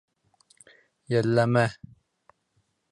[1.15, 1.79] Йәлләмә-ә.